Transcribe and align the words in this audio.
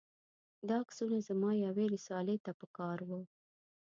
دا 0.67 0.75
عکسونه 0.83 1.17
زما 1.27 1.49
یوې 1.65 1.85
رسالې 1.95 2.37
ته 2.45 2.51
په 2.59 2.65
کار 2.77 2.99
و. 3.09 3.11